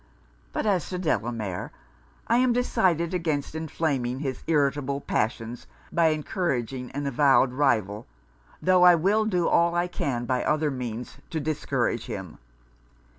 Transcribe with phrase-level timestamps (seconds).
[0.51, 1.69] But as to Delamere,
[2.27, 8.07] I am decided against inflaming his irritable passions, by encouraging an avowed rival,
[8.63, 12.39] tho' I will do all I can by other means, to discourage him.